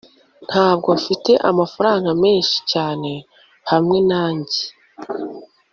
[0.47, 3.11] ntabwo mfite amafaranga menshi cyane
[3.71, 4.61] hamwe nanjye